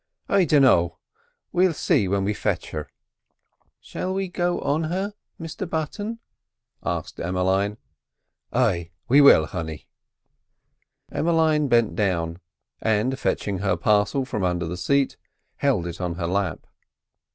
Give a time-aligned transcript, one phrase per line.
[0.27, 0.97] "I dinno;
[1.51, 2.89] we'll see when we fetch her."
[3.79, 6.17] "Shall we go on her, Mr Button?"
[6.83, 7.77] asked Emmeline.
[8.51, 9.87] "Ay will we, honey."
[11.11, 12.39] Emmeline bent down,
[12.81, 15.17] and fetching her parcel from under the seat,
[15.57, 16.65] held it in her lap.